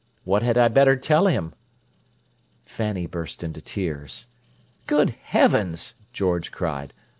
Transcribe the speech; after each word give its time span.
What 0.23 0.41
had 0.41 0.57
I 0.57 0.67
better 0.67 0.95
tell 0.95 1.27
him?" 1.27 1.53
Fanny 2.65 3.05
burst 3.05 3.43
into 3.43 3.61
tears. 3.61 4.25
"Good 4.87 5.11
heavens!" 5.11 5.93
George 6.11 6.51
cried. 6.51 6.91